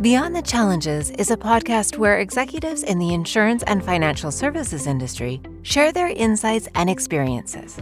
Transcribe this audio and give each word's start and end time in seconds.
Beyond 0.00 0.34
the 0.34 0.42
Challenges 0.42 1.10
is 1.10 1.30
a 1.30 1.36
podcast 1.36 1.98
where 1.98 2.18
executives 2.18 2.82
in 2.82 2.98
the 2.98 3.14
insurance 3.14 3.62
and 3.62 3.82
financial 3.82 4.32
services 4.32 4.88
industry 4.88 5.40
share 5.62 5.92
their 5.92 6.08
insights 6.08 6.68
and 6.74 6.90
experiences. 6.90 7.80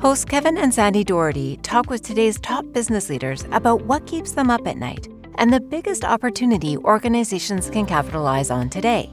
Hosts 0.00 0.24
Kevin 0.24 0.58
and 0.58 0.74
Sandy 0.74 1.04
Doherty 1.04 1.58
talk 1.58 1.90
with 1.90 2.02
today's 2.02 2.40
top 2.40 2.64
business 2.72 3.08
leaders 3.08 3.44
about 3.52 3.82
what 3.82 4.04
keeps 4.04 4.32
them 4.32 4.50
up 4.50 4.66
at 4.66 4.78
night 4.78 5.06
and 5.36 5.52
the 5.52 5.60
biggest 5.60 6.04
opportunity 6.04 6.76
organizations 6.76 7.70
can 7.70 7.86
capitalize 7.86 8.50
on 8.50 8.68
today. 8.68 9.08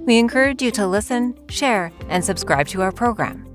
We 0.00 0.18
encourage 0.18 0.60
you 0.60 0.70
to 0.72 0.86
listen, 0.86 1.34
share, 1.48 1.90
and 2.10 2.22
subscribe 2.22 2.68
to 2.68 2.82
our 2.82 2.92
program. 2.92 3.53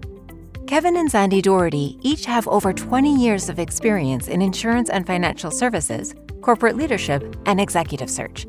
Kevin 0.69 0.97
and 0.97 1.09
Sandy 1.09 1.41
Doherty 1.41 1.97
each 2.03 2.25
have 2.25 2.47
over 2.47 2.71
20 2.71 3.15
years 3.15 3.49
of 3.49 3.57
experience 3.57 4.27
in 4.27 4.39
insurance 4.39 4.91
and 4.91 5.03
financial 5.03 5.49
services, 5.49 6.13
corporate 6.41 6.75
leadership, 6.75 7.35
and 7.47 7.59
executive 7.59 8.07
search. 8.07 8.45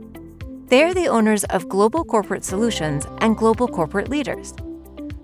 They 0.66 0.83
are 0.83 0.92
the 0.92 1.09
owners 1.09 1.45
of 1.45 1.70
Global 1.70 2.05
Corporate 2.05 2.45
Solutions 2.45 3.06
and 3.23 3.38
Global 3.38 3.66
Corporate 3.66 4.11
Leaders. 4.11 4.52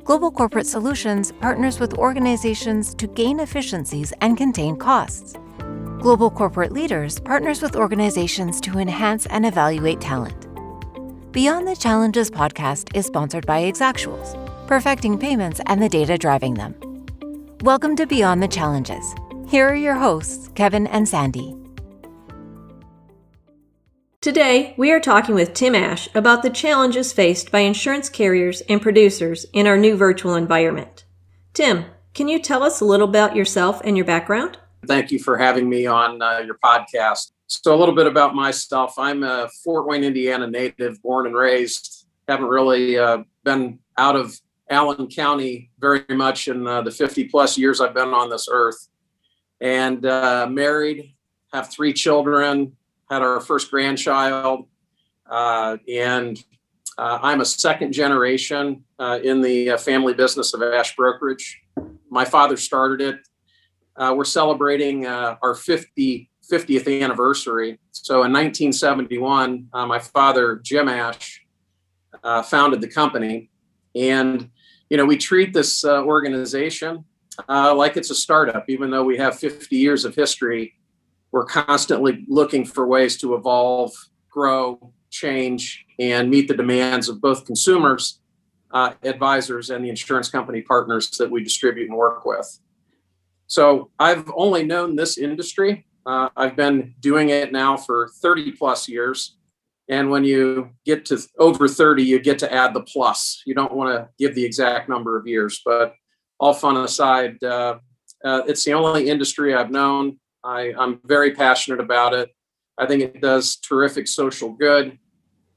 Global 0.04 0.30
Corporate 0.30 0.66
Solutions 0.66 1.32
partners 1.32 1.78
with 1.78 1.92
organizations 1.98 2.94
to 2.94 3.06
gain 3.08 3.40
efficiencies 3.40 4.14
and 4.22 4.38
contain 4.38 4.74
costs. 4.74 5.34
Global 5.98 6.30
Corporate 6.30 6.72
Leaders 6.72 7.20
partners 7.20 7.60
with 7.60 7.76
organizations 7.76 8.58
to 8.62 8.78
enhance 8.78 9.26
and 9.26 9.44
evaluate 9.44 10.00
talent. 10.00 10.46
Beyond 11.30 11.68
the 11.68 11.76
Challenges 11.76 12.30
podcast 12.30 12.96
is 12.96 13.04
sponsored 13.04 13.44
by 13.44 13.64
Exactuals, 13.64 14.34
perfecting 14.66 15.18
payments 15.18 15.60
and 15.66 15.82
the 15.82 15.90
data 15.90 16.16
driving 16.16 16.54
them. 16.54 16.74
Welcome 17.62 17.96
to 17.96 18.06
Beyond 18.06 18.42
the 18.42 18.48
Challenges. 18.48 19.14
Here 19.48 19.66
are 19.66 19.74
your 19.74 19.94
hosts, 19.94 20.50
Kevin 20.54 20.86
and 20.88 21.08
Sandy. 21.08 21.56
Today, 24.20 24.74
we 24.76 24.92
are 24.92 25.00
talking 25.00 25.34
with 25.34 25.54
Tim 25.54 25.74
Ash 25.74 26.06
about 26.14 26.42
the 26.42 26.50
challenges 26.50 27.14
faced 27.14 27.50
by 27.50 27.60
insurance 27.60 28.10
carriers 28.10 28.60
and 28.68 28.82
producers 28.82 29.46
in 29.54 29.66
our 29.66 29.78
new 29.78 29.96
virtual 29.96 30.34
environment. 30.34 31.06
Tim, 31.54 31.86
can 32.12 32.28
you 32.28 32.40
tell 32.40 32.62
us 32.62 32.82
a 32.82 32.84
little 32.84 33.08
about 33.08 33.34
yourself 33.34 33.80
and 33.84 33.96
your 33.96 34.06
background? 34.06 34.58
Thank 34.86 35.10
you 35.10 35.18
for 35.18 35.38
having 35.38 35.66
me 35.66 35.86
on 35.86 36.20
uh, 36.20 36.40
your 36.44 36.58
podcast. 36.62 37.32
So, 37.46 37.74
a 37.74 37.78
little 37.78 37.94
bit 37.94 38.06
about 38.06 38.34
myself. 38.34 38.98
I'm 38.98 39.22
a 39.22 39.48
Fort 39.64 39.86
Wayne, 39.86 40.04
Indiana 40.04 40.46
native, 40.46 41.00
born 41.00 41.26
and 41.26 41.34
raised. 41.34 42.06
Haven't 42.28 42.48
really 42.48 42.98
uh, 42.98 43.24
been 43.44 43.78
out 43.96 44.14
of 44.14 44.38
Allen 44.68 45.08
County 45.08 45.70
very 45.78 46.04
much 46.10 46.48
in 46.48 46.66
uh, 46.66 46.82
the 46.82 46.90
50 46.90 47.24
plus 47.28 47.56
years 47.56 47.80
I've 47.80 47.94
been 47.94 48.08
on 48.08 48.30
this 48.30 48.48
earth. 48.50 48.88
And 49.60 50.04
uh, 50.04 50.46
married, 50.50 51.14
have 51.52 51.70
three 51.70 51.92
children, 51.92 52.76
had 53.10 53.22
our 53.22 53.40
first 53.40 53.70
grandchild. 53.70 54.66
Uh, 55.30 55.76
and 55.92 56.42
uh, 56.98 57.18
I'm 57.22 57.40
a 57.40 57.44
second 57.44 57.92
generation 57.92 58.84
uh, 58.98 59.18
in 59.22 59.40
the 59.40 59.70
uh, 59.70 59.76
family 59.76 60.14
business 60.14 60.54
of 60.54 60.62
Ash 60.62 60.96
Brokerage. 60.96 61.62
My 62.10 62.24
father 62.24 62.56
started 62.56 63.00
it. 63.00 64.14
we're 64.14 64.24
celebrating 64.24 65.06
our 65.06 65.54
50, 65.54 66.30
50th 66.50 67.02
anniversary. 67.02 67.78
So 67.92 68.24
in 68.24 68.32
1971, 68.32 69.68
my 69.72 69.98
father, 69.98 70.56
Jim 70.62 70.88
Ash, 70.88 71.44
founded 72.44 72.80
the 72.80 72.88
company. 72.88 73.50
And 73.94 74.50
you 74.90 74.96
know, 74.96 75.04
we 75.04 75.16
treat 75.16 75.52
this 75.52 75.84
uh, 75.84 76.02
organization 76.02 77.04
uh, 77.48 77.74
like 77.74 77.96
it's 77.96 78.10
a 78.10 78.14
startup, 78.14 78.64
even 78.68 78.90
though 78.90 79.04
we 79.04 79.16
have 79.16 79.38
50 79.38 79.76
years 79.76 80.04
of 80.04 80.14
history. 80.14 80.74
We're 81.32 81.44
constantly 81.44 82.24
looking 82.28 82.64
for 82.64 82.86
ways 82.86 83.18
to 83.18 83.34
evolve, 83.34 83.92
grow, 84.30 84.92
change, 85.10 85.84
and 85.98 86.30
meet 86.30 86.48
the 86.48 86.54
demands 86.54 87.08
of 87.08 87.20
both 87.20 87.44
consumers, 87.44 88.20
uh, 88.72 88.92
advisors, 89.02 89.70
and 89.70 89.84
the 89.84 89.90
insurance 89.90 90.28
company 90.28 90.62
partners 90.62 91.10
that 91.18 91.30
we 91.30 91.42
distribute 91.42 91.88
and 91.88 91.96
work 91.96 92.24
with. 92.24 92.58
So 93.48 93.90
I've 93.98 94.30
only 94.34 94.64
known 94.64 94.96
this 94.96 95.18
industry. 95.18 95.86
Uh, 96.04 96.28
I've 96.36 96.56
been 96.56 96.94
doing 97.00 97.30
it 97.30 97.52
now 97.52 97.76
for 97.76 98.08
30 98.20 98.52
plus 98.52 98.88
years. 98.88 99.35
And 99.88 100.10
when 100.10 100.24
you 100.24 100.70
get 100.84 101.04
to 101.06 101.18
over 101.38 101.68
30, 101.68 102.02
you 102.02 102.18
get 102.18 102.38
to 102.40 102.52
add 102.52 102.74
the 102.74 102.82
plus. 102.82 103.42
You 103.46 103.54
don't 103.54 103.72
want 103.72 103.94
to 103.94 104.08
give 104.18 104.34
the 104.34 104.44
exact 104.44 104.88
number 104.88 105.16
of 105.16 105.26
years, 105.26 105.62
but 105.64 105.94
all 106.40 106.52
fun 106.52 106.76
aside, 106.76 107.42
uh, 107.42 107.78
uh, 108.24 108.42
it's 108.46 108.64
the 108.64 108.72
only 108.72 109.08
industry 109.08 109.54
I've 109.54 109.70
known. 109.70 110.18
I, 110.42 110.74
I'm 110.78 111.00
very 111.04 111.32
passionate 111.32 111.80
about 111.80 112.14
it. 112.14 112.30
I 112.78 112.86
think 112.86 113.02
it 113.02 113.20
does 113.20 113.56
terrific 113.56 114.08
social 114.08 114.50
good. 114.50 114.98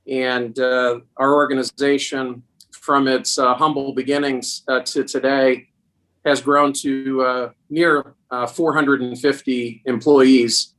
And 0.08 0.58
uh, 0.60 1.00
our 1.18 1.34
organization, 1.34 2.44
from 2.72 3.08
its 3.08 3.38
uh, 3.38 3.56
humble 3.56 3.94
beginnings 3.94 4.64
uh, 4.68 4.82
to 4.82 5.04
today, 5.04 5.68
has 6.26 6.42
grown 6.42 6.74
to 6.74 7.22
uh, 7.24 7.50
near 7.70 8.16
450 8.32 9.82
employees 9.86 10.76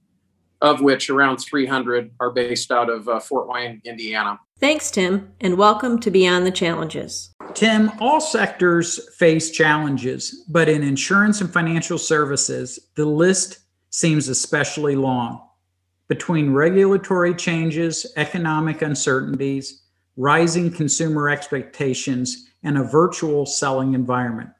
of 0.60 0.80
which 0.80 1.08
around 1.08 1.38
300 1.38 2.10
are 2.20 2.30
based 2.30 2.70
out 2.70 2.90
of 2.90 3.08
uh, 3.08 3.18
Fort 3.18 3.48
Wayne, 3.48 3.80
Indiana. 3.84 4.38
Thanks, 4.58 4.90
Tim, 4.90 5.32
and 5.40 5.56
welcome 5.56 5.98
to 6.00 6.10
Beyond 6.10 6.46
the 6.46 6.50
Challenges. 6.50 7.34
Tim, 7.54 7.90
all 7.98 8.20
sectors 8.20 9.14
face 9.14 9.50
challenges, 9.50 10.44
but 10.48 10.68
in 10.68 10.82
insurance 10.82 11.40
and 11.40 11.50
financial 11.50 11.96
services, 11.96 12.78
the 12.94 13.06
list 13.06 13.60
seems 13.88 14.28
especially 14.28 14.96
long. 14.96 15.42
Between 16.08 16.52
regulatory 16.52 17.34
changes, 17.34 18.12
economic 18.16 18.82
uncertainties, 18.82 19.82
rising 20.16 20.70
consumer 20.70 21.30
expectations, 21.30 22.50
and 22.62 22.76
a 22.76 22.84
virtual 22.84 23.46
selling 23.46 23.94
environment. 23.94 24.50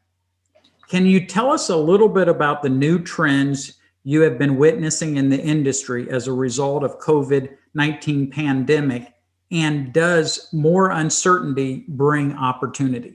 Can 0.89 1.05
you 1.05 1.27
tell 1.27 1.53
us 1.53 1.69
a 1.69 1.77
little 1.77 2.09
bit 2.09 2.29
about 2.29 2.63
the 2.63 2.69
new 2.71 2.99
trends 2.99 3.80
you 4.05 4.23
have 4.23 4.39
been 4.39 4.57
witnessing 4.57 5.17
in 5.17 5.29
the 5.29 5.41
industry 5.41 6.11
as 6.11 6.27
a 6.27 6.33
result 6.33 6.85
of 6.85 6.99
COVID-19 6.99 8.33
pandemic 8.33 9.13
and 9.51 9.93
does 9.93 10.49
more 10.53 10.91
uncertainty 10.91 11.85
bring 11.89 12.35
opportunity? 12.35 13.15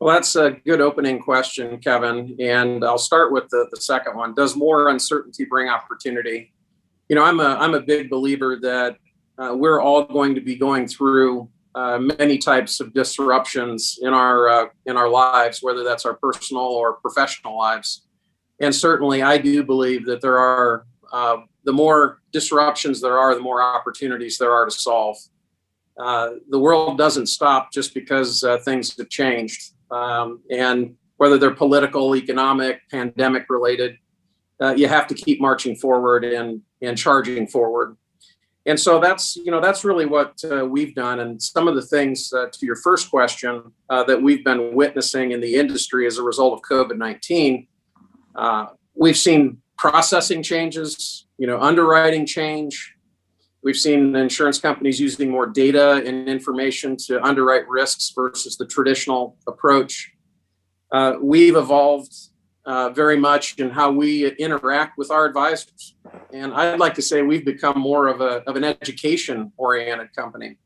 Well, 0.00 0.14
that's 0.14 0.34
a 0.34 0.52
good 0.66 0.80
opening 0.80 1.20
question, 1.20 1.78
Kevin. 1.78 2.36
And 2.40 2.84
I'll 2.84 2.98
start 2.98 3.32
with 3.32 3.48
the, 3.50 3.68
the 3.70 3.80
second 3.80 4.16
one. 4.16 4.34
Does 4.34 4.56
more 4.56 4.88
uncertainty 4.88 5.44
bring 5.44 5.68
opportunity? 5.68 6.52
You 7.08 7.16
know, 7.16 7.24
I'm 7.24 7.40
a, 7.40 7.56
I'm 7.60 7.74
a 7.74 7.80
big 7.80 8.10
believer 8.10 8.58
that 8.62 8.96
uh, 9.38 9.54
we're 9.54 9.80
all 9.80 10.04
going 10.04 10.34
to 10.34 10.40
be 10.40 10.56
going 10.56 10.88
through 10.88 11.48
uh, 11.74 11.98
many 11.98 12.38
types 12.38 12.80
of 12.80 12.92
disruptions 12.92 13.98
in 14.02 14.12
our 14.12 14.48
uh, 14.48 14.66
in 14.86 14.96
our 14.96 15.08
lives, 15.08 15.62
whether 15.62 15.82
that's 15.84 16.04
our 16.04 16.14
personal 16.14 16.64
or 16.64 16.94
professional 16.94 17.56
lives 17.56 18.06
and 18.62 18.74
certainly 18.74 19.22
I 19.22 19.36
do 19.38 19.62
believe 19.64 20.06
that 20.06 20.22
there 20.22 20.38
are 20.38 20.86
uh, 21.12 21.38
the 21.64 21.72
more 21.72 22.22
disruptions 22.32 23.00
there 23.00 23.18
are, 23.18 23.34
the 23.34 23.40
more 23.40 23.60
opportunities 23.60 24.38
there 24.38 24.52
are 24.52 24.64
to 24.64 24.70
solve. 24.70 25.18
Uh, 25.98 26.30
the 26.48 26.58
world 26.58 26.96
doesn't 26.96 27.26
stop 27.26 27.70
just 27.70 27.92
because 27.92 28.42
uh, 28.42 28.56
things 28.58 28.96
have 28.96 29.10
changed, 29.10 29.74
um, 29.90 30.40
and 30.50 30.94
whether 31.18 31.36
they're 31.36 31.54
political, 31.54 32.16
economic, 32.16 32.80
pandemic 32.90 33.44
related, 33.50 33.98
uh, 34.60 34.72
you 34.74 34.88
have 34.88 35.06
to 35.06 35.14
keep 35.14 35.40
marching 35.40 35.76
forward 35.76 36.24
and 36.24 36.62
and 36.80 36.96
charging 36.96 37.46
forward. 37.46 37.96
And 38.64 38.78
so 38.78 39.00
that's 39.00 39.36
you 39.36 39.50
know 39.50 39.60
that's 39.60 39.84
really 39.84 40.06
what 40.06 40.40
uh, 40.50 40.64
we've 40.64 40.94
done. 40.94 41.18
And 41.20 41.42
some 41.42 41.66
of 41.68 41.74
the 41.74 41.82
things 41.82 42.32
uh, 42.32 42.46
to 42.46 42.64
your 42.64 42.76
first 42.76 43.10
question 43.10 43.72
that 43.90 44.22
we've 44.22 44.44
been 44.44 44.74
witnessing 44.74 45.32
in 45.32 45.40
the 45.40 45.56
industry 45.56 46.06
as 46.06 46.16
a 46.16 46.22
result 46.22 46.52
of 46.54 46.60
COVID 46.62 46.96
nineteen 46.96 47.66
uh, 48.34 48.66
we've 48.94 49.16
seen 49.16 49.58
processing 49.78 50.42
changes, 50.42 51.26
you 51.38 51.46
know, 51.46 51.60
underwriting 51.60 52.26
change. 52.26 52.94
We've 53.62 53.76
seen 53.76 54.14
insurance 54.16 54.58
companies 54.58 55.00
using 55.00 55.30
more 55.30 55.46
data 55.46 56.02
and 56.04 56.28
information 56.28 56.96
to 57.06 57.22
underwrite 57.22 57.68
risks 57.68 58.12
versus 58.14 58.56
the 58.56 58.66
traditional 58.66 59.36
approach. 59.46 60.10
Uh, 60.90 61.14
we've 61.20 61.56
evolved 61.56 62.12
uh, 62.64 62.90
very 62.90 63.16
much 63.16 63.58
in 63.58 63.70
how 63.70 63.90
we 63.90 64.30
interact 64.36 64.98
with 64.98 65.10
our 65.10 65.24
advisors. 65.24 65.94
And 66.32 66.52
I'd 66.54 66.78
like 66.78 66.94
to 66.94 67.02
say 67.02 67.22
we've 67.22 67.44
become 67.44 67.78
more 67.78 68.08
of, 68.08 68.20
a, 68.20 68.42
of 68.48 68.56
an 68.56 68.64
education 68.64 69.52
oriented 69.56 70.14
company. 70.14 70.58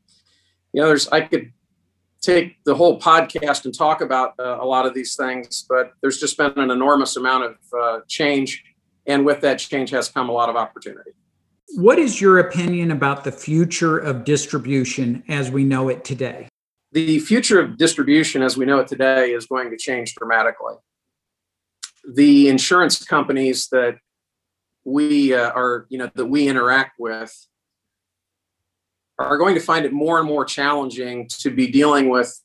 You 0.73 0.81
know, 0.81 0.87
there's, 0.87 1.07
I 1.09 1.21
could 1.21 1.53
take 2.21 2.63
the 2.63 2.75
whole 2.75 2.99
podcast 2.99 3.65
and 3.65 3.77
talk 3.77 4.01
about 4.01 4.33
uh, 4.39 4.57
a 4.59 4.65
lot 4.65 4.85
of 4.85 4.93
these 4.93 5.15
things, 5.15 5.65
but 5.67 5.93
there's 6.01 6.19
just 6.19 6.37
been 6.37 6.53
an 6.57 6.71
enormous 6.71 7.15
amount 7.15 7.43
of 7.45 7.55
uh, 7.79 7.99
change. 8.07 8.63
And 9.05 9.25
with 9.25 9.41
that 9.41 9.59
change 9.59 9.89
has 9.91 10.09
come 10.09 10.29
a 10.29 10.31
lot 10.31 10.49
of 10.49 10.55
opportunity. 10.55 11.11
What 11.75 11.99
is 11.99 12.19
your 12.19 12.39
opinion 12.39 12.91
about 12.91 13.23
the 13.23 13.31
future 13.31 13.97
of 13.97 14.23
distribution 14.23 15.23
as 15.27 15.51
we 15.51 15.63
know 15.63 15.89
it 15.89 16.03
today? 16.03 16.47
The 16.93 17.19
future 17.19 17.59
of 17.59 17.77
distribution 17.77 18.41
as 18.41 18.57
we 18.57 18.65
know 18.65 18.79
it 18.79 18.87
today 18.87 19.31
is 19.31 19.45
going 19.45 19.69
to 19.71 19.77
change 19.77 20.15
dramatically. 20.15 20.75
The 22.13 22.47
insurance 22.47 23.03
companies 23.03 23.67
that 23.69 23.97
we 24.85 25.33
uh, 25.33 25.51
are, 25.51 25.85
you 25.89 25.97
know, 25.97 26.09
that 26.15 26.25
we 26.25 26.47
interact 26.47 26.97
with 26.97 27.35
are 29.19 29.37
going 29.37 29.55
to 29.55 29.61
find 29.61 29.85
it 29.85 29.93
more 29.93 30.19
and 30.19 30.27
more 30.27 30.45
challenging 30.45 31.27
to 31.39 31.49
be 31.49 31.67
dealing 31.67 32.09
with 32.09 32.39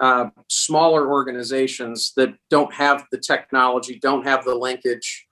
uh, 0.00 0.30
smaller 0.48 1.10
organizations 1.10 2.12
that 2.16 2.34
don't 2.50 2.72
have 2.74 3.04
the 3.12 3.18
technology, 3.18 3.98
don't 4.00 4.26
have 4.26 4.44
the 4.44 4.54
linkage, 4.54 5.26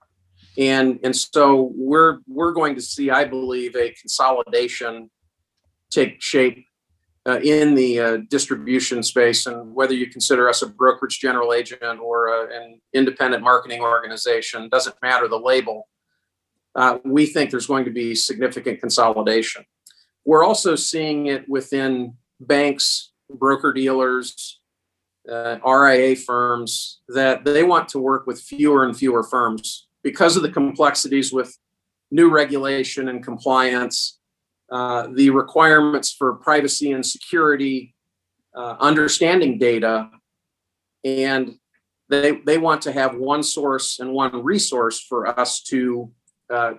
and 0.57 0.99
and 1.03 1.15
so 1.15 1.71
we're 1.75 2.19
we're 2.27 2.53
going 2.53 2.75
to 2.75 2.81
see, 2.81 3.09
I 3.09 3.25
believe, 3.25 3.75
a 3.75 3.91
consolidation 3.91 5.09
take 5.89 6.21
shape 6.21 6.65
uh, 7.27 7.39
in 7.43 7.75
the 7.75 7.99
uh, 7.99 8.17
distribution 8.29 9.03
space, 9.03 9.45
and 9.45 9.75
whether 9.75 9.93
you 9.93 10.07
consider 10.07 10.49
us 10.49 10.61
a 10.61 10.67
brokerage 10.67 11.19
general 11.19 11.53
agent 11.53 11.99
or 11.99 12.29
a, 12.29 12.55
an 12.55 12.81
independent 12.93 13.43
marketing 13.43 13.81
organization, 13.81 14.69
doesn't 14.69 14.95
matter 15.01 15.27
the 15.27 15.37
label. 15.39 15.87
Uh, 16.75 16.97
we 17.03 17.25
think 17.25 17.51
there's 17.51 17.67
going 17.67 17.83
to 17.83 17.91
be 17.91 18.15
significant 18.15 18.79
consolidation. 18.79 19.65
We're 20.25 20.43
also 20.43 20.75
seeing 20.75 21.27
it 21.27 21.47
within 21.49 22.15
banks, 22.39 23.11
broker 23.29 23.73
dealers, 23.73 24.59
uh, 25.29 25.57
RIA 25.65 26.15
firms 26.15 27.01
that 27.07 27.45
they 27.45 27.63
want 27.63 27.89
to 27.89 27.99
work 27.99 28.25
with 28.27 28.41
fewer 28.41 28.85
and 28.85 28.97
fewer 28.97 29.23
firms 29.23 29.87
because 30.03 30.35
of 30.35 30.43
the 30.43 30.51
complexities 30.51 31.31
with 31.31 31.57
new 32.09 32.29
regulation 32.29 33.07
and 33.07 33.23
compliance, 33.23 34.19
uh, 34.71 35.07
the 35.13 35.29
requirements 35.29 36.11
for 36.11 36.33
privacy 36.35 36.91
and 36.91 37.05
security, 37.05 37.93
uh, 38.55 38.75
understanding 38.79 39.57
data, 39.57 40.09
and 41.03 41.57
they 42.09 42.31
they 42.45 42.57
want 42.57 42.81
to 42.81 42.91
have 42.91 43.15
one 43.15 43.43
source 43.43 43.99
and 43.99 44.11
one 44.11 44.43
resource 44.43 44.99
for 44.99 45.39
us 45.39 45.61
to 45.61 46.11
uh, 46.49 46.73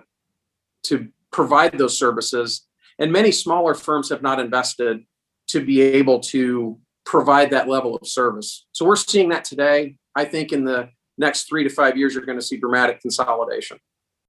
to 0.83 1.07
provide 1.31 1.77
those 1.77 1.97
services. 1.97 2.67
And 3.03 3.11
many 3.11 3.33
smaller 3.33 3.73
firms 3.73 4.07
have 4.11 4.21
not 4.21 4.39
invested 4.39 5.03
to 5.49 5.59
be 5.59 5.81
able 5.81 6.21
to 6.21 6.79
provide 7.05 7.49
that 7.49 7.67
level 7.67 7.97
of 7.97 8.07
service. 8.07 8.65
So 8.71 8.85
we're 8.85 8.95
seeing 8.95 9.27
that 9.27 9.43
today. 9.43 9.97
I 10.15 10.23
think 10.23 10.53
in 10.53 10.63
the 10.63 10.87
next 11.17 11.49
three 11.49 11.65
to 11.65 11.69
five 11.69 11.97
years, 11.97 12.13
you're 12.13 12.23
going 12.23 12.39
to 12.39 12.45
see 12.45 12.55
dramatic 12.55 13.01
consolidation. 13.01 13.77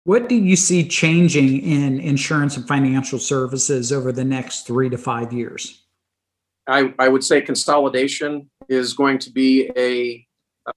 What 0.03 0.29
do 0.29 0.35
you 0.35 0.57
see 0.57 0.89
changing 0.89 1.63
in 1.63 2.01
insurance 2.01 2.57
and 2.57 2.67
financial 2.67 3.21
services 3.21 3.93
over 3.93 4.11
the 4.11 4.25
next 4.25 4.67
three 4.67 4.89
to 4.89 4.99
five 4.99 5.33
years? 5.33 5.85
I, 6.67 6.93
I 6.99 7.07
would 7.07 7.23
say 7.23 7.43
consolidation 7.43 8.51
is 8.69 8.93
going 8.93 9.21
to 9.21 9.31
be 9.31 9.71
a, 9.77 10.27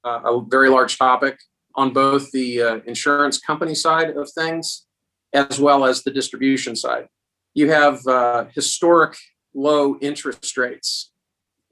a 0.06 0.42
very 0.48 0.70
large 0.70 1.00
topic 1.00 1.40
on 1.74 1.94
both 1.94 2.30
the 2.30 2.62
uh, 2.62 2.80
insurance 2.86 3.40
company 3.40 3.74
side 3.74 4.12
of 4.12 4.30
things 4.34 4.86
as 5.34 5.60
well 5.60 5.84
as 5.84 6.04
the 6.04 6.12
distribution 6.12 6.76
side. 6.76 7.08
You 7.58 7.72
have 7.72 8.06
uh, 8.06 8.46
historic 8.54 9.18
low 9.56 9.98
interest 10.00 10.56
rates, 10.58 11.10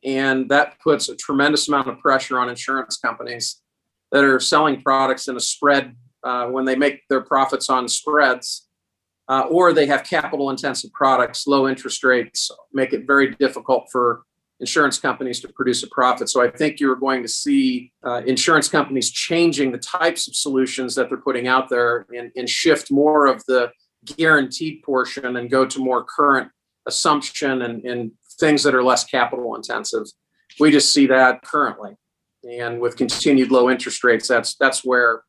and 0.04 0.50
that 0.50 0.80
puts 0.80 1.10
a 1.10 1.16
tremendous 1.16 1.68
amount 1.68 1.88
of 1.88 2.00
pressure 2.00 2.40
on 2.40 2.50
insurance 2.50 2.98
companies 2.98 3.62
that 4.12 4.24
are 4.24 4.40
selling 4.40 4.82
products 4.82 5.28
in 5.28 5.36
a 5.36 5.40
spread 5.40 5.96
uh, 6.24 6.48
when 6.48 6.66
they 6.66 6.76
make 6.76 7.08
their 7.08 7.22
profits 7.22 7.70
on 7.70 7.88
spreads, 7.88 8.68
uh, 9.28 9.42
or 9.42 9.74
they 9.74 9.86
have 9.86 10.04
capital 10.04 10.50
intensive 10.50 10.92
products, 10.92 11.46
low 11.46 11.70
interest 11.70 12.04
rates 12.04 12.50
make 12.74 12.92
it 12.92 13.06
very 13.06 13.36
difficult 13.36 13.86
for 13.92 14.24
insurance 14.60 14.98
companies 14.98 15.40
to 15.42 15.50
produce 15.50 15.84
a 15.84 15.88
profit. 15.90 16.30
So 16.30 16.42
I 16.42 16.50
think 16.50 16.80
you're 16.80 16.96
going 16.96 17.22
to 17.22 17.30
see 17.30 17.92
uh, 18.04 18.24
insurance 18.26 18.68
companies 18.68 19.12
changing 19.12 19.72
the 19.72 19.78
types 19.78 20.28
of 20.28 20.36
solutions 20.36 20.96
that 20.96 21.10
they're 21.10 21.20
putting 21.20 21.48
out 21.48 21.70
there 21.70 22.08
and, 22.12 22.32
and 22.36 22.50
shift 22.50 22.90
more 22.90 23.28
of 23.28 23.46
the 23.46 23.70
guaranteed 24.06 24.84
portion 24.84 25.38
and 25.38 25.50
go 25.50 25.66
to 25.66 25.80
more 25.80 26.04
current 26.04 26.52
assumption 26.86 27.64
and, 27.64 27.84
and 27.86 28.12
things 28.40 28.64
that 28.64 28.76
are 28.76 28.84
less 28.84 29.04
capital 29.04 29.56
intensive. 29.56 30.06
We 30.60 30.72
just 30.72 30.94
see 30.94 31.08
that 31.08 31.42
currently 31.44 31.98
and 32.46 32.80
with 32.80 32.96
continued 32.96 33.52
low 33.52 33.70
interest 33.70 34.04
rates, 34.04 34.28
that's 34.28 34.56
that's 34.56 34.84
where 34.84 35.24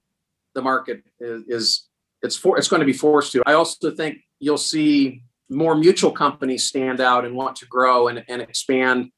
the 0.55 0.63
market 0.63 1.03
is, 1.19 1.43
is 1.49 1.89
it's 2.23 2.37
for 2.37 2.59
it's 2.59 2.69
going 2.69 2.81
to 2.81 2.87
be 2.87 2.93
forced 2.93 3.33
to. 3.33 3.43
I 3.47 3.55
also 3.55 3.91
think 3.91 4.19
you'll 4.39 4.59
see 4.59 5.23
more 5.49 5.75
mutual 5.75 6.11
companies 6.11 6.65
stand 6.65 7.01
out 7.01 7.25
and 7.25 7.35
want 7.35 7.57
to 7.57 7.67
grow 7.67 8.09
and, 8.09 8.25
and 8.29 8.43
expand 8.43 9.11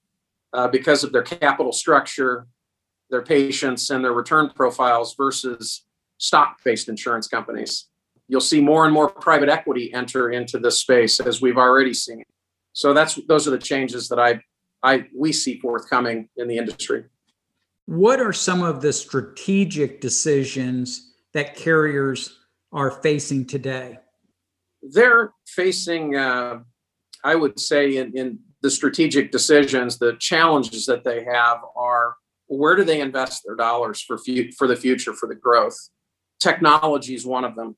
uh, 0.52 0.69
because 0.69 1.04
of 1.04 1.12
their 1.12 1.22
capital 1.22 1.72
structure, 1.72 2.46
their 3.11 3.22
patience, 3.22 3.90
and 3.90 4.04
their 4.04 4.12
return 4.12 4.50
profiles 4.54 5.14
versus 5.16 5.84
stock-based 6.19 6.88
insurance 6.88 7.28
companies. 7.28 7.87
You'll 8.28 8.40
see 8.40 8.60
more 8.60 8.84
and 8.84 8.92
more 8.92 9.08
private 9.08 9.48
equity 9.48 9.92
enter 9.92 10.30
into 10.30 10.58
this 10.58 10.80
space 10.80 11.19
as 11.19 11.40
we've 11.40 11.56
already 11.56 11.94
seen. 11.94 12.22
So 12.72 12.92
that's 12.92 13.14
those 13.26 13.48
are 13.48 13.50
the 13.50 13.58
changes 13.58 14.08
that 14.08 14.19
I 14.19 14.40
I 14.82 15.06
we 15.16 15.32
see 15.32 15.58
forthcoming 15.58 16.28
in 16.36 16.46
the 16.46 16.58
industry. 16.58 17.04
What 17.86 18.20
are 18.20 18.34
some 18.34 18.62
of 18.62 18.82
the 18.82 18.92
strategic 18.92 20.00
decisions 20.02 21.14
that 21.32 21.56
carriers 21.56 22.38
are 22.70 22.90
facing 22.90 23.46
today? 23.46 23.98
They're 24.82 25.32
facing, 25.46 26.14
uh, 26.14 26.60
I 27.25 27.34
would 27.34 27.58
say, 27.58 27.96
in, 27.96 28.16
in 28.16 28.38
the 28.60 28.70
strategic 28.70 29.32
decisions, 29.32 29.98
the 29.98 30.16
challenges 30.20 30.84
that 30.86 31.02
they 31.02 31.25
have 31.25 31.60
are 31.76 32.14
where 32.46 32.76
do 32.76 32.84
they 32.84 33.00
invest 33.00 33.42
their 33.46 33.56
dollars 33.56 34.00
for 34.00 34.19
fu- 34.19 34.50
for 34.52 34.66
the 34.66 34.76
future 34.76 35.14
for 35.14 35.28
the 35.28 35.34
growth? 35.34 35.76
Technology 36.40 37.14
is 37.14 37.26
one 37.26 37.44
of 37.44 37.56
them. 37.56 37.76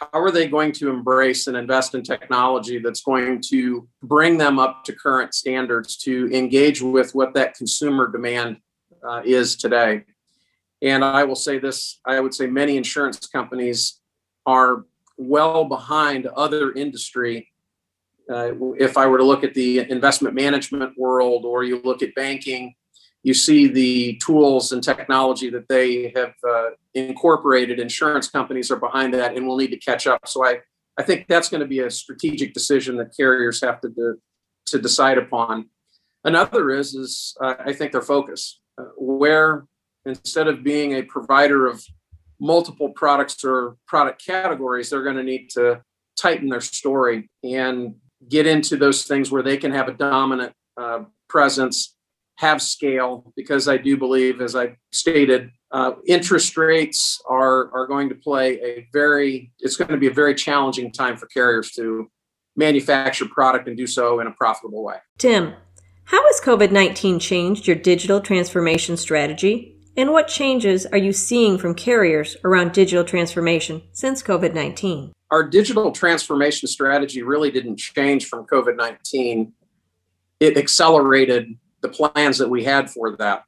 How 0.00 0.20
are 0.20 0.30
they 0.30 0.46
going 0.46 0.72
to 0.72 0.90
embrace 0.90 1.48
and 1.48 1.56
invest 1.56 1.94
in 1.94 2.02
technology 2.02 2.78
that's 2.78 3.02
going 3.02 3.42
to 3.48 3.88
bring 4.02 4.38
them 4.38 4.58
up 4.58 4.84
to 4.84 4.92
current 4.92 5.34
standards 5.34 5.96
to 5.98 6.30
engage 6.32 6.80
with 6.80 7.14
what 7.14 7.34
that 7.34 7.54
consumer 7.54 8.10
demand 8.10 8.58
uh, 9.02 9.22
is 9.24 9.56
today. 9.56 10.04
And 10.82 11.04
I 11.04 11.24
will 11.24 11.36
say 11.36 11.58
this 11.58 12.00
I 12.06 12.20
would 12.20 12.34
say 12.34 12.46
many 12.46 12.76
insurance 12.76 13.26
companies 13.26 14.00
are 14.46 14.84
well 15.16 15.64
behind 15.64 16.26
other 16.26 16.72
industry. 16.72 17.48
Uh, 18.30 18.52
if 18.78 18.96
I 18.96 19.06
were 19.06 19.18
to 19.18 19.24
look 19.24 19.42
at 19.42 19.54
the 19.54 19.80
investment 19.90 20.34
management 20.34 20.96
world 20.96 21.44
or 21.44 21.64
you 21.64 21.80
look 21.82 22.02
at 22.02 22.14
banking, 22.14 22.74
you 23.22 23.34
see 23.34 23.66
the 23.66 24.16
tools 24.16 24.72
and 24.72 24.82
technology 24.82 25.50
that 25.50 25.68
they 25.68 26.12
have 26.14 26.34
uh, 26.48 26.70
incorporated. 26.94 27.80
Insurance 27.80 28.28
companies 28.28 28.70
are 28.70 28.76
behind 28.76 29.12
that 29.14 29.36
and 29.36 29.46
will 29.46 29.56
need 29.56 29.70
to 29.70 29.78
catch 29.78 30.06
up. 30.06 30.26
So 30.28 30.44
I, 30.44 30.60
I 30.98 31.02
think 31.02 31.26
that's 31.28 31.48
going 31.48 31.60
to 31.60 31.66
be 31.66 31.80
a 31.80 31.90
strategic 31.90 32.54
decision 32.54 32.96
that 32.96 33.16
carriers 33.16 33.60
have 33.60 33.80
to, 33.80 33.88
de- 33.88 34.14
to 34.66 34.78
decide 34.78 35.18
upon. 35.18 35.68
Another 36.24 36.70
is, 36.70 36.94
is 36.94 37.36
uh, 37.40 37.54
I 37.58 37.72
think 37.72 37.92
their 37.92 38.02
focus 38.02 38.60
where 38.96 39.66
instead 40.04 40.48
of 40.48 40.62
being 40.62 40.94
a 40.94 41.02
provider 41.02 41.66
of 41.66 41.84
multiple 42.40 42.90
products 42.90 43.44
or 43.44 43.76
product 43.86 44.24
categories, 44.24 44.90
they're 44.90 45.02
going 45.02 45.16
to 45.16 45.22
need 45.22 45.48
to 45.50 45.82
tighten 46.16 46.48
their 46.48 46.60
story 46.60 47.30
and 47.42 47.94
get 48.28 48.46
into 48.46 48.76
those 48.76 49.04
things 49.04 49.30
where 49.30 49.42
they 49.42 49.56
can 49.56 49.72
have 49.72 49.88
a 49.88 49.92
dominant 49.92 50.52
uh, 50.76 51.00
presence, 51.28 51.96
have 52.38 52.62
scale. 52.62 53.32
Because 53.36 53.68
I 53.68 53.76
do 53.76 53.96
believe, 53.96 54.40
as 54.40 54.56
I 54.56 54.76
stated, 54.92 55.50
uh, 55.70 55.92
interest 56.06 56.56
rates 56.56 57.20
are 57.28 57.70
are 57.72 57.86
going 57.86 58.08
to 58.08 58.14
play 58.14 58.54
a 58.60 58.88
very. 58.92 59.52
It's 59.58 59.76
going 59.76 59.90
to 59.90 59.98
be 59.98 60.06
a 60.06 60.12
very 60.12 60.34
challenging 60.34 60.90
time 60.92 61.16
for 61.16 61.26
carriers 61.26 61.72
to 61.72 62.10
manufacture 62.56 63.26
product 63.26 63.68
and 63.68 63.76
do 63.76 63.86
so 63.86 64.20
in 64.20 64.26
a 64.26 64.32
profitable 64.32 64.82
way. 64.82 64.96
Tim, 65.18 65.54
how 66.04 66.24
has 66.26 66.40
COVID 66.40 66.72
19 66.72 67.18
changed 67.18 67.66
your 67.66 67.76
digital 67.76 68.20
transformation 68.20 68.96
strategy? 68.96 69.74
And 69.96 70.12
what 70.12 70.28
changes 70.28 70.86
are 70.86 70.98
you 70.98 71.12
seeing 71.12 71.58
from 71.58 71.74
carriers 71.74 72.36
around 72.44 72.70
digital 72.72 73.04
transformation 73.04 73.82
since 73.92 74.22
COVID 74.22 74.54
19? 74.54 75.12
Our 75.30 75.42
digital 75.42 75.90
transformation 75.90 76.68
strategy 76.68 77.22
really 77.22 77.50
didn't 77.50 77.76
change 77.76 78.26
from 78.26 78.46
COVID 78.46 78.76
19. 78.76 79.52
It 80.40 80.56
accelerated 80.56 81.58
the 81.80 81.88
plans 81.88 82.38
that 82.38 82.50
we 82.50 82.64
had 82.64 82.90
for 82.90 83.16
that. 83.16 83.44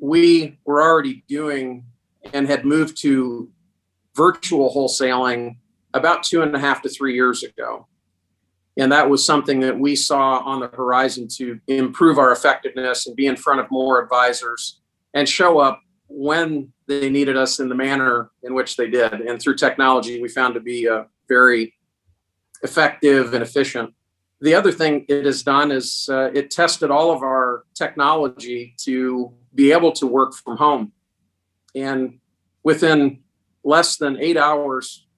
We 0.00 0.58
were 0.64 0.82
already 0.82 1.24
doing 1.28 1.84
and 2.32 2.48
had 2.48 2.64
moved 2.64 3.00
to 3.02 3.50
virtual 4.14 4.72
wholesaling 4.72 5.56
about 5.94 6.22
two 6.22 6.42
and 6.42 6.54
a 6.54 6.58
half 6.58 6.82
to 6.82 6.88
three 6.88 7.14
years 7.14 7.42
ago. 7.42 7.86
And 8.76 8.92
that 8.92 9.10
was 9.10 9.26
something 9.26 9.60
that 9.60 9.78
we 9.78 9.96
saw 9.96 10.38
on 10.38 10.60
the 10.60 10.68
horizon 10.68 11.26
to 11.36 11.58
improve 11.66 12.18
our 12.18 12.30
effectiveness 12.30 13.06
and 13.06 13.16
be 13.16 13.26
in 13.26 13.36
front 13.36 13.60
of 13.60 13.70
more 13.70 14.00
advisors 14.00 14.80
and 15.14 15.28
show 15.28 15.58
up 15.58 15.80
when 16.08 16.72
they 16.86 17.10
needed 17.10 17.36
us 17.36 17.58
in 17.58 17.68
the 17.68 17.74
manner 17.74 18.30
in 18.44 18.54
which 18.54 18.76
they 18.76 18.88
did. 18.88 19.12
And 19.14 19.40
through 19.40 19.56
technology, 19.56 20.22
we 20.22 20.28
found 20.28 20.54
to 20.54 20.60
be 20.60 20.88
uh, 20.88 21.04
very 21.28 21.74
effective 22.62 23.34
and 23.34 23.42
efficient. 23.42 23.92
The 24.40 24.54
other 24.54 24.70
thing 24.70 25.04
it 25.08 25.24
has 25.24 25.42
done 25.42 25.72
is 25.72 26.08
uh, 26.10 26.30
it 26.32 26.50
tested 26.50 26.90
all 26.90 27.10
of 27.10 27.22
our 27.22 27.64
technology 27.74 28.74
to 28.78 29.32
be 29.54 29.72
able 29.72 29.92
to 29.92 30.06
work 30.06 30.34
from 30.34 30.56
home. 30.56 30.92
And 31.74 32.20
within 32.62 33.20
less 33.64 33.96
than 33.96 34.16
eight 34.18 34.36
hours 34.36 35.08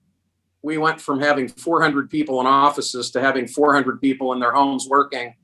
we 0.61 0.77
went 0.77 1.01
from 1.01 1.19
having 1.19 1.47
400 1.47 2.09
people 2.09 2.39
in 2.39 2.47
offices 2.47 3.11
to 3.11 3.21
having 3.21 3.47
400 3.47 3.99
people 3.99 4.33
in 4.33 4.39
their 4.39 4.51
homes 4.51 4.87
working, 4.87 5.35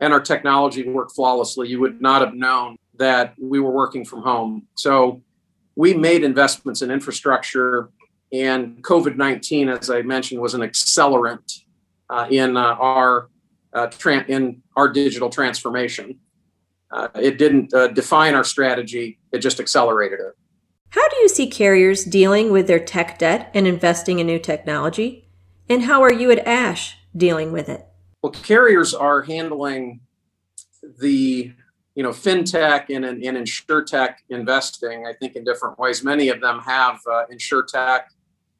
and 0.00 0.12
our 0.12 0.20
technology 0.20 0.86
worked 0.88 1.12
flawlessly. 1.14 1.68
You 1.68 1.80
would 1.80 2.00
not 2.00 2.22
have 2.22 2.34
known 2.34 2.76
that 2.96 3.34
we 3.40 3.60
were 3.60 3.70
working 3.70 4.04
from 4.04 4.22
home. 4.22 4.66
So 4.74 5.22
we 5.76 5.94
made 5.94 6.24
investments 6.24 6.82
in 6.82 6.90
infrastructure, 6.90 7.90
and 8.32 8.82
COVID 8.82 9.16
19, 9.16 9.68
as 9.68 9.90
I 9.90 10.02
mentioned, 10.02 10.40
was 10.40 10.54
an 10.54 10.62
accelerant 10.62 11.63
in 12.30 12.56
uh, 12.56 12.76
our 12.78 13.28
uh, 13.72 13.86
tra- 13.88 14.24
in 14.28 14.62
our 14.76 14.88
digital 14.88 15.30
transformation. 15.30 16.18
Uh, 16.90 17.08
it 17.16 17.38
didn't 17.38 17.74
uh, 17.74 17.88
define 17.88 18.34
our 18.34 18.44
strategy; 18.44 19.18
it 19.32 19.38
just 19.38 19.60
accelerated 19.60 20.20
it. 20.20 20.34
How 20.90 21.08
do 21.08 21.16
you 21.16 21.28
see 21.28 21.48
carriers 21.48 22.04
dealing 22.04 22.52
with 22.52 22.68
their 22.68 22.78
tech 22.78 23.18
debt 23.18 23.50
and 23.52 23.66
investing 23.66 24.20
in 24.20 24.28
new 24.28 24.38
technology? 24.38 25.28
And 25.68 25.82
how 25.82 26.02
are 26.02 26.12
you 26.12 26.30
at 26.30 26.46
Ash 26.46 26.96
dealing 27.16 27.50
with 27.50 27.68
it? 27.68 27.84
Well, 28.22 28.30
carriers 28.30 28.94
are 28.94 29.22
handling 29.22 30.00
the 31.00 31.52
you 31.94 32.02
know 32.02 32.10
fintech 32.10 32.94
and, 32.94 33.04
and, 33.04 33.24
and 33.24 33.36
insurtech 33.36 34.16
investing. 34.28 35.06
I 35.06 35.14
think 35.14 35.36
in 35.36 35.44
different 35.44 35.78
ways. 35.78 36.04
Many 36.04 36.28
of 36.28 36.40
them 36.40 36.60
have 36.60 37.00
uh, 37.10 37.24
insurtech 37.32 38.02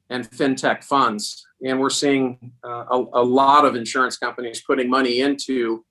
and 0.09 0.29
fintech 0.29 0.83
funds, 0.83 1.44
and 1.63 1.79
we're 1.79 1.89
seeing 1.89 2.51
uh, 2.63 2.85
a, 2.91 3.05
a, 3.13 3.23
lot 3.23 3.65
of 3.65 3.75
insurance 3.75 4.17
companies 4.17 4.61
putting 4.61 4.89
money 4.89 5.21
into 5.21 5.85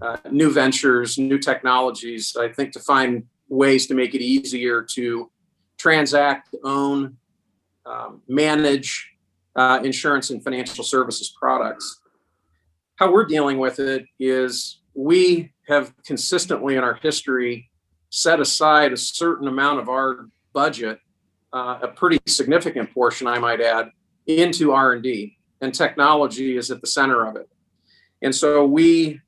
uh, 0.00 0.16
new 0.30 0.50
ventures, 0.50 1.18
new 1.18 1.38
technologies. 1.38 2.36
I 2.38 2.48
think 2.48 2.72
to 2.72 2.80
find 2.80 3.24
ways 3.48 3.86
to 3.88 3.94
make 3.94 4.14
it 4.14 4.22
easier 4.22 4.82
to 4.94 5.30
transact, 5.76 6.54
own, 6.64 7.16
um, 7.84 8.22
manage 8.28 9.10
uh, 9.56 9.80
insurance 9.82 10.30
and 10.30 10.42
financial 10.42 10.84
services 10.84 11.34
products. 11.38 12.00
How 12.96 13.12
we're 13.12 13.24
dealing 13.24 13.58
with 13.58 13.80
it 13.80 14.06
is 14.18 14.80
we 14.94 15.52
have 15.68 15.92
consistently 16.04 16.76
in 16.76 16.84
our 16.84 16.94
history 16.94 17.70
set 18.10 18.40
aside 18.40 18.92
a 18.92 18.96
certain 18.96 19.48
amount 19.48 19.80
of 19.80 19.88
our 19.88 20.26
budget, 20.52 21.00
uh, 21.52 21.78
a 21.82 21.88
pretty 21.88 22.18
significant 22.26 22.92
portion, 22.92 23.26
I 23.26 23.38
might 23.38 23.60
add, 23.60 23.90
into 24.28 24.72
R&D, 24.72 25.36
and 25.60 25.74
technology 25.74 26.56
is 26.56 26.70
at 26.70 26.80
the 26.80 26.86
center 26.86 27.26
of 27.26 27.36
it. 27.36 27.48
And 28.22 28.34
so 28.34 28.64
we 28.66 29.20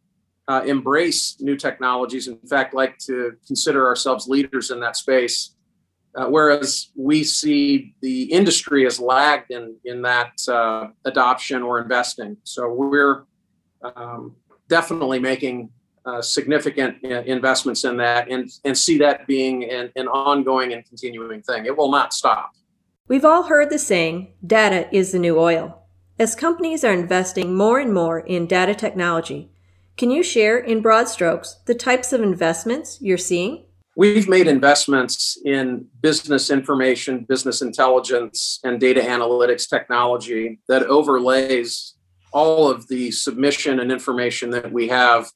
uh, 0.47 0.63
embrace 0.67 1.37
new 1.41 1.57
technologies. 1.57 2.29
In 2.29 2.37
fact, 2.39 2.75
like 2.75 2.99
to 2.99 3.33
consider 3.47 3.87
ourselves 3.87 4.29
leaders 4.29 4.71
in 4.71 4.81
that 4.81 4.97
space 4.97 5.55
uh, 6.15 6.27
whereas 6.27 6.89
we 6.97 7.23
see 7.23 7.95
the 8.01 8.25
industry 8.25 8.85
has 8.85 8.99
lagged 8.99 9.51
in 9.51 9.77
in 9.85 10.03
that 10.03 10.33
uh, 10.49 10.89
adoption 11.05 11.63
or 11.63 11.81
investing. 11.81 12.37
So 12.45 12.73
we're 12.73 13.25
um, 13.83 14.35
definitely 14.69 15.21
making 15.21 15.71
uh, 16.05 16.21
significant 16.23 17.03
investments 17.05 17.85
in 17.85 17.97
that, 17.99 18.29
and 18.29 18.51
and 18.65 18.77
see 18.77 18.99
that 18.99 19.27
being 19.27 19.71
an, 19.71 19.93
an 19.95 20.09
ongoing 20.09 20.73
and 20.73 20.85
continuing 20.85 21.43
thing. 21.43 21.67
It 21.67 21.77
will 21.77 21.91
not 21.91 22.13
stop. 22.13 22.53
We've 23.11 23.25
all 23.25 23.43
heard 23.43 23.71
the 23.71 23.79
saying, 23.81 24.35
"Data 24.47 24.87
is 24.93 25.11
the 25.11 25.19
new 25.19 25.37
oil." 25.37 25.83
As 26.17 26.37
companies 26.37 26.85
are 26.85 26.93
investing 26.93 27.57
more 27.57 27.81
and 27.81 27.93
more 27.93 28.21
in 28.21 28.47
data 28.47 28.73
technology, 28.73 29.51
can 29.97 30.13
you 30.13 30.23
share 30.23 30.57
in 30.57 30.81
broad 30.81 31.09
strokes 31.09 31.57
the 31.67 31.75
types 31.75 32.13
of 32.13 32.23
investments 32.23 32.99
you're 33.01 33.19
seeing? 33.19 33.65
We've 33.97 34.29
made 34.29 34.47
investments 34.47 35.37
in 35.45 35.89
business 36.01 36.51
information, 36.51 37.27
business 37.29 37.63
intelligence, 37.63 38.61
and 38.63 38.79
data 38.79 39.01
analytics 39.01 39.69
technology 39.69 40.61
that 40.69 40.85
overlays 40.85 41.95
all 42.33 42.71
of 42.71 42.87
the 42.87 43.11
submission 43.11 43.81
and 43.81 43.91
information 43.91 44.51
that 44.51 44.71
we 44.71 44.87
have 44.87 45.33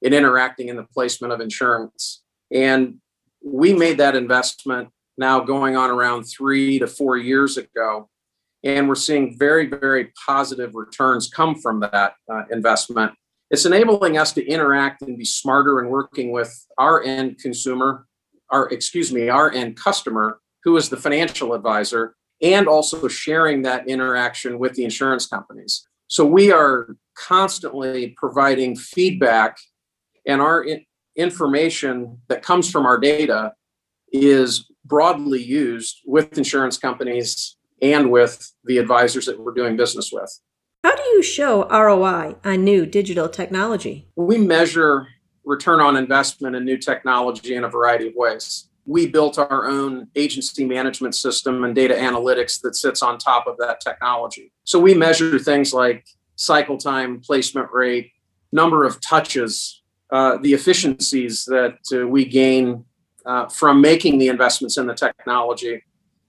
in 0.00 0.14
interacting 0.14 0.70
in 0.70 0.76
the 0.76 0.86
placement 0.94 1.34
of 1.34 1.42
insurance. 1.42 2.22
And 2.50 3.02
we 3.44 3.74
made 3.74 3.98
that 3.98 4.16
investment 4.16 4.88
now 5.18 5.40
going 5.40 5.76
on 5.76 5.90
around 5.90 6.24
three 6.24 6.78
to 6.78 6.86
four 6.86 7.16
years 7.16 7.56
ago. 7.56 8.08
And 8.64 8.88
we're 8.88 8.96
seeing 8.96 9.38
very, 9.38 9.66
very 9.66 10.12
positive 10.26 10.74
returns 10.74 11.28
come 11.28 11.54
from 11.54 11.80
that 11.80 12.14
uh, 12.32 12.42
investment 12.50 13.12
it's 13.50 13.64
enabling 13.64 14.18
us 14.18 14.32
to 14.34 14.46
interact 14.46 15.02
and 15.02 15.16
be 15.16 15.24
smarter 15.24 15.80
and 15.80 15.88
working 15.88 16.32
with 16.32 16.66
our 16.76 17.02
end 17.02 17.38
consumer, 17.38 18.06
our 18.50 18.68
excuse 18.68 19.12
me, 19.12 19.28
our 19.28 19.50
end 19.52 19.76
customer, 19.76 20.40
who 20.64 20.76
is 20.76 20.88
the 20.88 20.96
financial 20.96 21.54
advisor, 21.54 22.14
and 22.42 22.68
also 22.68 23.08
sharing 23.08 23.62
that 23.62 23.88
interaction 23.88 24.58
with 24.58 24.74
the 24.74 24.84
insurance 24.84 25.26
companies. 25.26 25.86
So 26.08 26.26
we 26.26 26.52
are 26.52 26.96
constantly 27.16 28.14
providing 28.18 28.76
feedback, 28.76 29.58
and 30.26 30.40
our 30.40 30.66
information 31.16 32.18
that 32.28 32.42
comes 32.42 32.70
from 32.70 32.86
our 32.86 32.98
data 32.98 33.54
is 34.12 34.70
broadly 34.84 35.42
used 35.42 36.00
with 36.06 36.36
insurance 36.38 36.78
companies 36.78 37.56
and 37.80 38.10
with 38.10 38.52
the 38.64 38.78
advisors 38.78 39.26
that 39.26 39.38
we're 39.38 39.52
doing 39.52 39.76
business 39.76 40.10
with. 40.12 40.40
How 40.84 40.94
do 40.94 41.02
you 41.02 41.22
show 41.22 41.68
ROI 41.68 42.36
on 42.44 42.64
new 42.64 42.86
digital 42.86 43.28
technology? 43.28 44.08
We 44.16 44.38
measure 44.38 45.08
return 45.44 45.80
on 45.80 45.96
investment 45.96 46.54
in 46.54 46.64
new 46.64 46.76
technology 46.76 47.54
in 47.54 47.64
a 47.64 47.68
variety 47.68 48.08
of 48.08 48.14
ways. 48.14 48.68
We 48.86 49.06
built 49.06 49.38
our 49.38 49.66
own 49.66 50.08
agency 50.14 50.64
management 50.64 51.14
system 51.14 51.64
and 51.64 51.74
data 51.74 51.94
analytics 51.94 52.60
that 52.62 52.76
sits 52.76 53.02
on 53.02 53.18
top 53.18 53.46
of 53.46 53.56
that 53.58 53.80
technology. 53.80 54.52
So 54.64 54.78
we 54.78 54.94
measure 54.94 55.38
things 55.38 55.74
like 55.74 56.06
cycle 56.36 56.78
time, 56.78 57.20
placement 57.20 57.68
rate, 57.72 58.12
number 58.52 58.84
of 58.84 59.00
touches, 59.00 59.82
uh, 60.10 60.38
the 60.38 60.54
efficiencies 60.54 61.44
that 61.46 61.78
uh, 61.92 62.06
we 62.06 62.24
gain 62.24 62.84
uh, 63.26 63.48
from 63.48 63.80
making 63.80 64.18
the 64.18 64.28
investments 64.28 64.76
in 64.78 64.86
the 64.86 64.94
technology. 64.94 65.82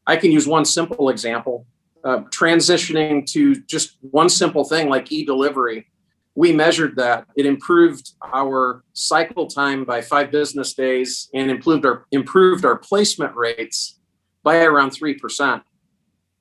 I 0.08 0.15
can 0.15 0.31
use 0.31 0.48
one 0.48 0.65
simple 0.65 1.10
example 1.10 1.65
uh, 2.03 2.19
transitioning 2.29 3.25
to 3.31 3.62
just 3.63 3.98
one 4.01 4.29
simple 4.29 4.63
thing 4.63 4.89
like 4.89 5.12
e-delivery. 5.12 5.88
We 6.36 6.53
measured 6.53 6.96
that. 6.96 7.25
It 7.36 7.46
improved 7.46 8.12
our 8.34 8.84
cycle 8.93 9.48
time 9.48 9.84
by 9.84 10.01
five 10.01 10.31
business 10.31 10.74
days 10.74 11.29
and 11.34 11.51
improved 11.51 11.86
our 11.86 12.05
improved 12.12 12.63
our 12.63 12.77
placement 12.77 13.36
rates 13.36 14.00
by 14.43 14.63
around 14.63 14.91
3% 14.91 15.62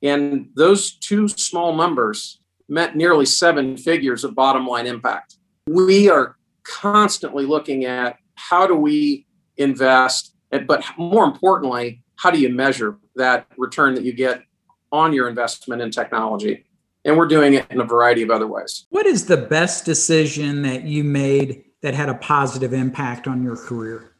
and 0.01 0.49
those 0.55 0.93
two 0.93 1.27
small 1.27 1.75
numbers 1.75 2.39
meant 2.67 2.95
nearly 2.95 3.25
seven 3.25 3.75
figures 3.75 4.23
of 4.23 4.35
bottom 4.35 4.65
line 4.65 4.87
impact. 4.87 5.35
We 5.67 6.09
are 6.09 6.37
constantly 6.63 7.45
looking 7.45 7.85
at 7.85 8.17
how 8.35 8.67
do 8.67 8.75
we 8.75 9.25
invest 9.57 10.35
but 10.67 10.83
more 10.97 11.25
importantly 11.25 12.01
how 12.15 12.29
do 12.29 12.39
you 12.39 12.49
measure 12.49 12.97
that 13.15 13.47
return 13.57 13.95
that 13.95 14.03
you 14.03 14.11
get 14.11 14.43
on 14.91 15.13
your 15.13 15.29
investment 15.29 15.81
in 15.81 15.91
technology. 15.91 16.65
And 17.05 17.17
we're 17.17 17.27
doing 17.27 17.53
it 17.53 17.65
in 17.69 17.79
a 17.79 17.85
variety 17.85 18.23
of 18.23 18.29
other 18.29 18.47
ways. 18.47 18.85
What 18.89 19.05
is 19.05 19.25
the 19.25 19.37
best 19.37 19.85
decision 19.85 20.63
that 20.63 20.83
you 20.83 21.03
made 21.03 21.63
that 21.81 21.93
had 21.93 22.09
a 22.09 22.15
positive 22.15 22.73
impact 22.73 23.27
on 23.27 23.41
your 23.41 23.55
career? 23.55 24.11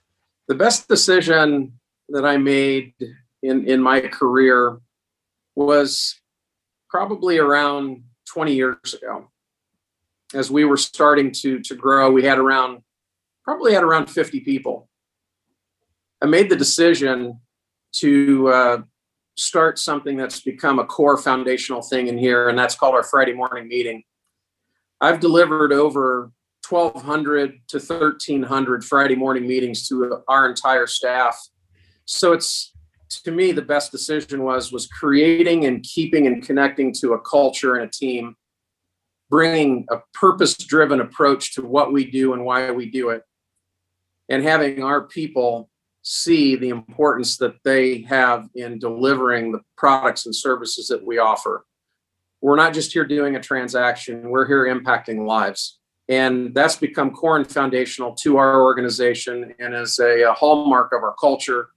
The 0.47 0.55
best 0.55 0.87
decision 0.87 1.73
that 2.09 2.25
I 2.25 2.37
made 2.37 2.93
in, 3.43 3.67
in 3.67 3.81
my 3.81 3.99
career 4.01 4.79
was 5.55 6.19
probably 6.89 7.37
around 7.37 8.03
20 8.29 8.53
years 8.53 8.93
ago. 8.93 9.29
As 10.33 10.49
we 10.49 10.63
were 10.63 10.77
starting 10.77 11.31
to, 11.31 11.59
to 11.59 11.75
grow, 11.75 12.11
we 12.11 12.23
had 12.23 12.37
around 12.37 12.81
probably 13.43 13.73
had 13.73 13.83
around 13.83 14.07
50 14.07 14.41
people. 14.41 14.88
I 16.21 16.25
made 16.25 16.49
the 16.49 16.55
decision 16.55 17.39
to 17.93 18.49
uh, 18.49 18.81
start 19.37 19.79
something 19.79 20.17
that's 20.17 20.41
become 20.41 20.79
a 20.79 20.85
core 20.85 21.17
foundational 21.17 21.81
thing 21.81 22.07
in 22.07 22.17
here, 22.17 22.49
and 22.49 22.57
that's 22.57 22.75
called 22.75 22.95
our 22.95 23.03
Friday 23.03 23.33
morning 23.33 23.67
meeting. 23.67 24.03
I've 24.99 25.21
delivered 25.21 25.71
over 25.71 26.31
1,200 26.67 27.59
to 27.69 27.77
1,300 27.77 28.83
Friday 28.83 29.15
morning 29.15 29.47
meetings 29.47 29.87
to 29.87 30.21
our 30.27 30.47
entire 30.47 30.87
staff. 30.87 31.39
So 32.05 32.33
it's 32.33 32.73
to 33.23 33.31
me 33.31 33.51
the 33.51 33.61
best 33.61 33.91
decision 33.91 34.43
was 34.43 34.71
was 34.71 34.85
creating 34.87 35.65
and 35.65 35.81
keeping 35.83 36.27
and 36.27 36.43
connecting 36.43 36.93
to 36.95 37.13
a 37.13 37.21
culture 37.21 37.75
and 37.75 37.87
a 37.87 37.91
team, 37.91 38.35
bringing 39.29 39.85
a 39.89 39.97
purpose-driven 40.13 40.99
approach 40.99 41.55
to 41.55 41.61
what 41.61 41.93
we 41.93 42.11
do 42.11 42.33
and 42.33 42.43
why 42.43 42.69
we 42.71 42.89
do 42.89 43.09
it, 43.09 43.23
and 44.27 44.43
having 44.43 44.83
our 44.83 45.01
people 45.07 45.69
see 46.01 46.55
the 46.55 46.69
importance 46.69 47.37
that 47.37 47.55
they 47.63 48.01
have 48.01 48.47
in 48.55 48.79
delivering 48.79 49.51
the 49.51 49.59
products 49.77 50.25
and 50.25 50.35
services 50.35 50.87
that 50.87 51.05
we 51.05 51.17
offer. 51.17 51.65
We're 52.41 52.55
not 52.55 52.73
just 52.73 52.93
here 52.93 53.05
doing 53.05 53.35
a 53.35 53.41
transaction, 53.41 54.29
we're 54.29 54.47
here 54.47 54.65
impacting 54.65 55.25
lives. 55.25 55.79
And 56.07 56.55
that's 56.55 56.75
become 56.75 57.11
core 57.11 57.37
and 57.37 57.49
foundational 57.49 58.15
to 58.15 58.37
our 58.37 58.61
organization 58.61 59.53
and 59.59 59.75
is 59.75 59.99
a, 59.99 60.23
a 60.23 60.33
hallmark 60.33 60.91
of 60.91 61.03
our 61.03 61.13
culture 61.19 61.69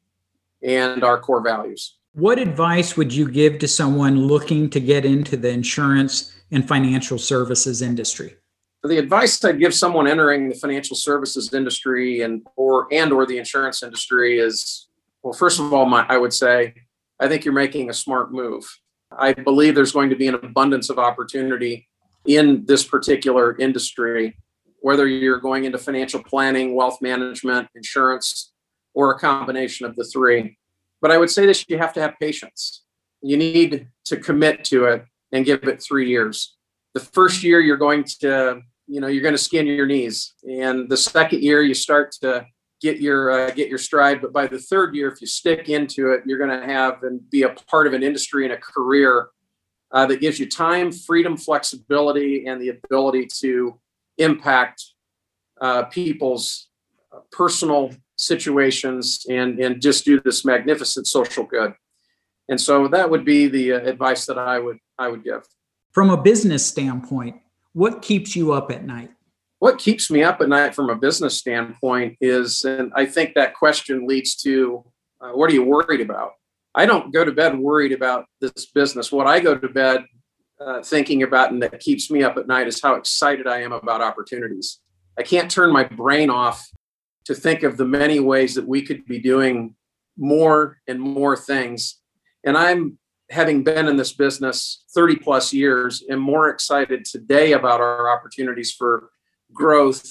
and 0.63 1.05
our 1.05 1.21
core 1.21 1.43
values. 1.43 1.99
What 2.15 2.39
advice 2.39 2.97
would 2.97 3.13
you 3.13 3.29
give 3.29 3.59
to 3.59 3.69
someone 3.69 4.27
looking 4.27 4.71
to 4.71 4.81
get 4.81 5.05
into 5.05 5.37
the 5.37 5.51
insurance 5.51 6.35
and 6.51 6.67
financial 6.67 7.19
services 7.19 7.83
industry? 7.83 8.37
The 8.85 8.99
advice 8.99 9.45
I'd 9.45 9.61
give 9.61 9.75
someone 9.75 10.09
entering 10.09 10.49
the 10.49 10.57
financial 10.57 10.97
services 10.97 11.53
industry 11.55 12.23
and 12.23 12.45
or 12.57 12.89
and 12.93 13.13
or 13.13 13.27
the 13.27 13.39
insurance 13.39 13.83
industry 13.83 14.39
is 14.39 14.89
well, 15.23 15.33
first 15.33 15.61
of 15.61 15.73
all, 15.73 15.87
my, 15.87 16.05
I 16.09 16.19
would 16.19 16.33
say 16.33 16.75
I 17.21 17.29
think 17.29 17.45
you're 17.45 17.55
making 17.55 17.91
a 17.91 17.95
smart 17.95 18.33
move. 18.33 18.65
I 19.17 19.33
believe 19.35 19.75
there's 19.75 19.93
going 19.93 20.11
to 20.11 20.17
be 20.17 20.27
an 20.27 20.35
abundance 20.35 20.91
of 20.91 20.99
opportunity 20.99 21.89
in 22.27 22.65
this 22.67 22.85
particular 22.85 23.57
industry, 23.59 24.37
whether 24.81 25.07
you're 25.07 25.39
going 25.39 25.65
into 25.65 25.79
financial 25.79 26.23
planning, 26.23 26.75
wealth 26.75 27.01
management, 27.01 27.69
insurance, 27.75 28.53
or 28.95 29.13
a 29.13 29.19
combination 29.19 29.87
of 29.87 29.95
the 29.97 30.05
three. 30.05 30.59
But 31.01 31.11
I 31.11 31.19
would 31.19 31.31
say 31.31 31.47
this 31.47 31.65
you 31.69 31.79
have 31.79 31.93
to 31.95 32.01
have 32.01 32.15
patience. 32.21 32.83
You 33.23 33.37
need 33.37 33.89
to 34.07 34.17
commit 34.17 34.65
to 34.65 34.87
it 34.87 35.05
and 35.33 35.45
give 35.45 35.65
it 35.65 35.83
three 35.83 36.09
years. 36.09 36.57
The 36.95 37.01
first 37.01 37.43
year, 37.43 37.61
you're 37.61 37.77
going 37.77 38.05
to, 38.21 38.61
you 38.93 39.01
know, 39.01 39.07
you're 39.07 39.23
going 39.23 39.35
to 39.35 39.39
skin 39.39 39.67
your 39.67 39.87
knees. 39.87 40.35
And 40.49 40.89
the 40.89 40.97
second 40.97 41.43
year, 41.43 41.63
you 41.63 41.75
start 41.75 42.13
to 42.21 42.47
get 42.83 43.01
your 43.01 43.31
uh, 43.31 43.51
get 43.53 43.69
your 43.69 43.79
stride 43.79 44.21
but 44.21 44.33
by 44.33 44.47
the 44.47 44.59
third 44.59 44.95
year 44.95 45.09
if 45.09 45.21
you 45.21 45.27
stick 45.27 45.69
into 45.69 46.11
it 46.11 46.23
you're 46.27 46.37
going 46.37 46.61
to 46.61 46.67
have 46.67 47.03
and 47.05 47.31
be 47.31 47.45
a 47.45 47.49
part 47.71 47.87
of 47.87 47.93
an 47.93 48.03
industry 48.03 48.45
and 48.45 48.53
a 48.53 48.57
career 48.57 49.29
uh, 49.93 50.05
that 50.05 50.21
gives 50.21 50.41
you 50.41 50.49
time 50.49 50.91
freedom 50.91 51.37
flexibility 51.37 52.45
and 52.47 52.61
the 52.61 52.71
ability 52.71 53.27
to 53.27 53.79
impact 54.19 54.83
uh, 55.61 55.85
people's 55.85 56.69
personal 57.31 57.95
situations 58.17 59.25
and 59.31 59.61
and 59.61 59.81
just 59.81 60.05
do 60.05 60.21
this 60.21 60.45
magnificent 60.45 61.07
social 61.07 61.45
good 61.45 61.73
and 62.49 62.61
so 62.61 62.89
that 62.89 63.09
would 63.09 63.25
be 63.25 63.47
the 63.47 63.73
uh, 63.73 63.79
advice 63.81 64.27
that 64.27 64.39
i 64.39 64.59
would 64.59 64.79
i 64.99 65.07
would 65.09 65.23
give 65.23 65.45
from 65.93 66.11
a 66.11 66.21
business 66.21 66.67
standpoint 66.67 67.42
what 67.73 68.03
keeps 68.03 68.37
you 68.37 68.53
up 68.53 68.71
at 68.71 68.85
night? 68.85 69.11
What 69.59 69.79
keeps 69.79 70.11
me 70.11 70.23
up 70.23 70.41
at 70.41 70.49
night 70.49 70.75
from 70.75 70.91
a 70.91 70.97
business 70.97 71.37
standpoint 71.37 72.17
is 72.21 72.65
and 72.65 72.93
i 72.97 73.07
think 73.07 73.35
that 73.35 73.55
question 73.55 74.07
leads 74.07 74.35
to 74.37 74.85
uh, 75.21 75.31
what 75.31 75.49
are 75.51 75.55
you 75.55 75.63
worried 75.63 76.01
about? 76.01 76.33
I 76.75 76.85
don't 76.85 77.13
go 77.13 77.25
to 77.25 77.31
bed 77.31 77.57
worried 77.57 77.93
about 77.93 78.27
this 78.41 78.67
business. 78.67 79.13
What 79.13 79.27
i 79.27 79.41
go 79.41 79.57
to 79.57 79.69
bed 79.69 80.05
uh, 80.61 80.83
thinking 80.83 81.23
about 81.23 81.53
and 81.53 81.63
that 81.63 81.81
keeps 81.81 82.11
me 82.11 82.23
up 82.23 82.37
at 82.37 82.47
night 82.47 82.69
is 82.69 82.81
how 82.81 82.95
excited 82.95 83.47
i 83.47 83.63
am 83.63 83.73
about 83.73 84.01
opportunities. 84.01 84.81
I 85.19 85.23
can't 85.23 85.51
turn 85.51 85.73
my 85.73 85.85
brain 85.85 86.31
off 86.31 86.69
to 87.27 87.35
think 87.35 87.63
of 87.63 87.77
the 87.77 87.85
many 87.85 88.19
ways 88.19 88.55
that 88.55 88.67
we 88.67 88.83
could 88.83 89.05
be 89.07 89.21
doing 89.21 89.77
more 90.17 90.79
and 90.89 91.01
more 91.01 91.37
things. 91.37 92.01
And 92.45 92.57
I'm 92.57 92.99
having 93.33 93.65
been 93.65 93.89
in 93.89 93.97
this 93.97 94.13
business 94.13 94.85
30 94.95 95.17
plus 95.17 95.53
years 95.53 96.05
and 96.09 96.21
more 96.21 96.49
excited 96.49 97.05
today 97.05 97.53
about 97.53 97.81
our 97.81 98.11
opportunities 98.11 98.73
for 98.73 99.11
growth 99.53 100.05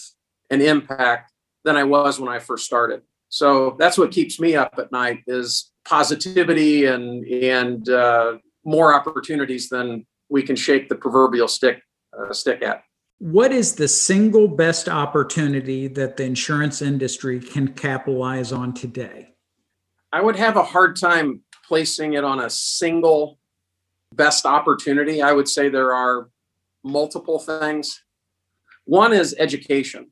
and 0.49 0.61
impact 0.61 1.31
than 1.63 1.77
I 1.77 1.83
was 1.83 2.19
when 2.19 2.29
I 2.29 2.39
first 2.39 2.65
started. 2.65 3.01
So 3.29 3.75
that's 3.79 3.97
what 3.97 4.11
keeps 4.11 4.39
me 4.39 4.55
up 4.55 4.75
at 4.77 4.91
night 4.91 5.19
is 5.27 5.71
positivity 5.85 6.85
and 6.85 7.25
and 7.25 7.87
uh, 7.89 8.37
more 8.65 8.93
opportunities 8.93 9.69
than 9.69 10.05
we 10.29 10.43
can 10.43 10.55
shake 10.55 10.89
the 10.89 10.95
proverbial 10.95 11.47
stick 11.47 11.81
uh, 12.17 12.33
stick 12.33 12.61
at. 12.61 12.83
What 13.19 13.51
is 13.51 13.75
the 13.75 13.87
single 13.87 14.47
best 14.47 14.89
opportunity 14.89 15.87
that 15.87 16.17
the 16.17 16.23
insurance 16.23 16.81
industry 16.81 17.39
can 17.39 17.69
capitalize 17.69 18.51
on 18.51 18.73
today? 18.73 19.35
I 20.11 20.21
would 20.21 20.35
have 20.35 20.57
a 20.57 20.63
hard 20.63 20.95
time 20.99 21.41
placing 21.71 22.15
it 22.15 22.25
on 22.25 22.41
a 22.41 22.49
single 22.49 23.39
best 24.13 24.45
opportunity. 24.45 25.21
I 25.21 25.31
would 25.31 25.47
say 25.47 25.69
there 25.69 25.93
are 25.93 26.27
multiple 26.83 27.39
things. 27.39 28.03
One 28.83 29.13
is 29.13 29.33
education. 29.39 30.11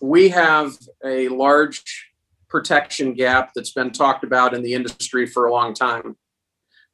We 0.00 0.30
have 0.30 0.78
a 1.04 1.28
large 1.28 2.08
protection 2.48 3.12
gap 3.12 3.50
that's 3.54 3.72
been 3.72 3.90
talked 3.90 4.24
about 4.24 4.54
in 4.54 4.62
the 4.62 4.72
industry 4.72 5.26
for 5.26 5.44
a 5.44 5.52
long 5.52 5.74
time. 5.74 6.16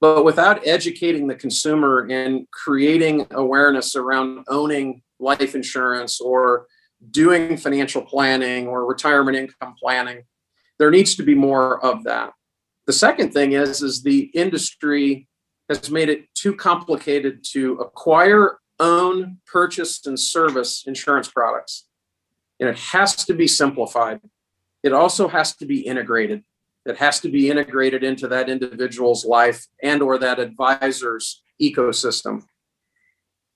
But 0.01 0.25
without 0.25 0.67
educating 0.67 1.29
the 1.29 1.37
consumer 1.37 2.05
and 2.11 2.51
creating 2.51 3.29
awareness 3.31 3.95
around 3.95 4.45
owning 4.49 5.03
life 5.21 5.55
insurance 5.55 6.21
or 6.21 6.67
doing 7.13 7.57
financial 7.57 8.03
planning 8.03 8.67
or 8.67 8.85
retirement 8.87 9.37
income 9.37 9.77
planning. 9.81 10.25
There 10.81 10.91
needs 10.91 11.15
to 11.15 11.23
be 11.23 11.37
more 11.37 11.85
of 11.85 12.03
that. 12.05 12.33
The 12.89 12.93
second 12.93 13.33
thing 13.33 13.53
is 13.53 13.83
is 13.83 14.03
the 14.03 14.31
industry 14.35 15.29
has 15.69 15.91
made 15.91 16.09
it 16.09 16.35
too 16.35 16.57
complicated 16.57 17.45
to 17.53 17.75
acquire, 17.75 18.59
own, 18.81 19.39
purchase 19.47 20.05
and 20.07 20.19
service 20.19 20.85
insurance 20.87 21.29
products. 21.29 21.87
And 22.59 22.69
it 22.69 22.79
has 22.79 23.15
to 23.27 23.35
be 23.35 23.47
simplified. 23.47 24.21
It 24.83 24.93
also 24.93 25.29
has 25.29 25.55
to 25.57 25.67
be 25.67 25.81
integrated. 25.81 26.43
It 26.87 26.97
has 26.97 27.21
to 27.21 27.29
be 27.29 27.51
integrated 27.51 28.03
into 28.03 28.27
that 28.29 28.49
individual's 28.49 29.25
life 29.25 29.67
and 29.83 30.03
or 30.03 30.19
that 30.19 30.41
advisor's 30.41 31.43
ecosystem 31.63 32.43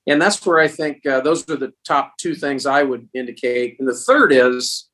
and 0.07 0.21
that's 0.21 0.45
where 0.45 0.59
I 0.59 0.69
think 0.69 1.07
uh, 1.07 1.21
those 1.21 1.49
are 1.49 1.57
the 1.57 1.73
top 1.87 2.17
two 2.19 2.35
things 2.35 2.67
I 2.67 2.83
would 2.83 3.09
indicate. 3.15 3.77
And 3.79 3.89
the 3.89 3.95
third 3.95 4.33
is 4.33 4.89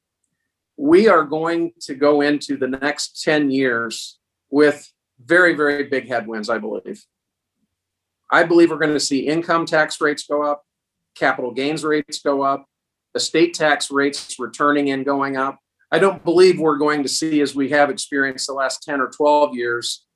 we 0.77 1.09
are 1.09 1.25
going 1.25 1.73
to 1.83 1.95
go 1.95 2.21
into 2.21 2.57
the 2.57 2.69
next 2.69 3.23
10 3.23 3.51
years 3.51 4.18
with 4.51 4.91
very, 5.25 5.55
very 5.55 5.85
big 5.85 6.09
headwinds, 6.09 6.49
I 6.49 6.59
believe. 6.59 7.05
I 8.31 8.45
believe 8.45 8.71
we're 8.71 8.79
going 8.79 8.93
to 8.93 9.01
see 9.01 9.27
income 9.27 9.67
tax 9.67 10.01
rates 10.01 10.25
go 10.27 10.43
up, 10.43 10.63
capital 11.15 11.53
gains 11.53 11.85
rates 11.85 12.21
go 12.21 12.43
up, 12.43 12.67
estate 13.15 13.55
tax 13.55 13.91
rates 13.91 14.37
returning 14.39 14.91
and 14.91 15.05
going 15.05 15.37
up. 15.37 15.59
I 15.91 15.99
don't 15.99 16.25
believe 16.25 16.61
we're 16.61 16.77
going 16.77 17.03
to 17.03 17.09
see, 17.09 17.41
as 17.41 17.55
we 17.55 17.71
have 17.71 17.89
experienced 17.89 18.47
the 18.47 18.53
last 18.53 18.83
10 18.83 19.01
or 19.01 19.09
12 19.09 19.55
years, 19.55 20.07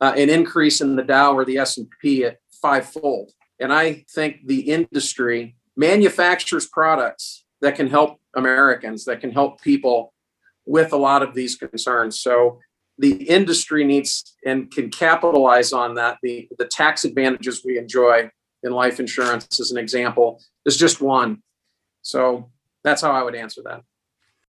uh, 0.00 0.12
an 0.16 0.28
increase 0.28 0.80
in 0.80 0.96
the 0.96 1.02
Dow 1.02 1.32
or 1.32 1.44
the 1.44 1.58
S&P 1.58 2.24
at 2.24 2.38
fivefold. 2.60 3.32
And 3.58 3.72
I 3.72 4.04
think 4.10 4.46
the 4.46 4.60
industry 4.60 5.56
manufactures 5.76 6.66
products 6.66 7.44
that 7.62 7.76
can 7.76 7.88
help 7.88 8.20
Americans, 8.36 9.04
that 9.06 9.20
can 9.20 9.30
help 9.30 9.62
people 9.62 10.12
with 10.66 10.92
a 10.92 10.96
lot 10.96 11.22
of 11.22 11.34
these 11.34 11.56
concerns. 11.56 12.18
So 12.18 12.60
the 12.98 13.22
industry 13.28 13.84
needs 13.84 14.36
and 14.44 14.70
can 14.70 14.90
capitalize 14.90 15.72
on 15.72 15.94
that. 15.94 16.18
The, 16.22 16.48
the 16.58 16.66
tax 16.66 17.04
advantages 17.04 17.62
we 17.64 17.78
enjoy 17.78 18.30
in 18.62 18.72
life 18.72 19.00
insurance, 19.00 19.60
as 19.60 19.70
an 19.70 19.78
example, 19.78 20.40
is 20.66 20.76
just 20.76 21.00
one. 21.00 21.42
So 22.02 22.50
that's 22.84 23.02
how 23.02 23.12
I 23.12 23.22
would 23.22 23.34
answer 23.34 23.62
that. 23.64 23.82